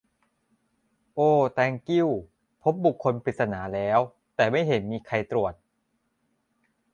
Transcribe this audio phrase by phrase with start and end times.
[1.15, 1.19] โอ
[1.55, 2.09] แต้งกิ้ว
[2.61, 3.99] พบบุคคลปริศนาแล้ว
[4.35, 5.53] แต่ไม่เห็นมีใครตรวจ